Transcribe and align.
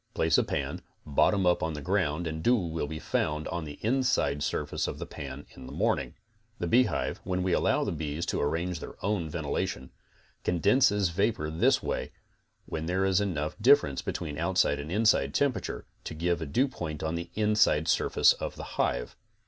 Place 0.15 0.39
a 0.39 0.43
pan, 0.43 0.81
bottom 1.05 1.45
up 1.45 1.61
on 1.61 1.73
the 1.73 1.79
ground 1.83 2.25
and 2.25 2.41
dew 2.41 2.55
will 2.55 2.87
be 2.87 2.97
found 2.97 3.47
on 3.49 3.65
the 3.65 3.77
inside 3.83 4.41
surface 4.41 4.87
of 4.87 4.97
the 4.97 5.05
pan 5.05 5.45
in 5.51 5.67
the 5.67 5.71
morning. 5.71 6.15
The 6.57 6.65
beehive, 6.65 7.19
when 7.23 7.43
we 7.43 7.53
allow 7.53 7.83
the 7.83 7.91
bees 7.91 8.25
to 8.25 8.41
arrange 8.41 8.79
their 8.79 8.95
own 9.05 9.29
ventilation, 9.29 9.91
condenses 10.43 11.09
vapor 11.09 11.51
this 11.51 11.83
way, 11.83 12.11
when 12.65 12.87
there 12.87 13.05
is 13.05 13.21
enough 13.21 13.55
dif 13.61 13.81
CONSTRUCTIVE 13.81 14.05
BEEKEEPING 14.05 14.35
27 14.37 14.37
ference 14.37 14.37
between 14.37 14.37
outside 14.43 14.79
and 14.79 14.91
inside 14.91 15.35
temperature 15.35 15.85
to 16.05 16.15
give 16.15 16.41
a 16.41 16.47
dew 16.47 16.67
point 16.67 17.03
on 17.03 17.13
the 17.13 17.29
inside 17.35 17.87
surface 17.87 18.33
of 18.33 18.55
the 18.55 18.63
hive. 18.81 19.15